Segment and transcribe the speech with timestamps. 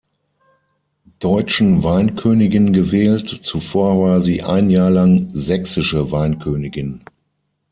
[1.19, 7.03] Deutschen Weinkönigin gewählt, zuvor war sie ein Jahr lang Sächsische Weinkönigin.